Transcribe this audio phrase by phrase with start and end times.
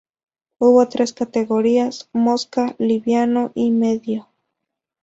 [0.57, 4.29] Hubo tres categorías: mosca, liviano y medio.